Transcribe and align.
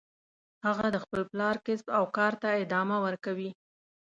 هغه 0.65 0.85
د 0.91 0.97
خپل 1.03 1.21
پلار 1.31 1.55
کسب 1.65 1.87
او 1.97 2.03
کار 2.17 2.33
ته 2.41 2.47
ادامه 2.63 2.97
ورکوي 3.05 3.49